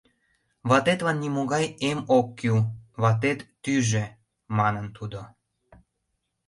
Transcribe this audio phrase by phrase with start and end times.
[0.69, 2.57] —Ватетлан нимогай эм ок кӱл,
[3.01, 4.05] ватет тӱжӧ,—
[4.57, 5.21] манын тудо.